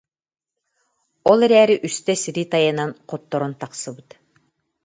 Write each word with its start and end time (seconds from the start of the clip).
Ол 1.31 1.39
эрээри 1.45 1.75
үстэ 1.87 2.13
сири 2.23 2.43
тайанан 2.51 2.91
хотторон 3.09 3.53
тахсыбыт 3.61 4.09